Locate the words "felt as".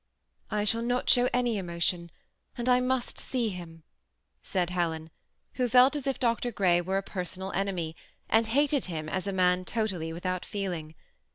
5.69-6.07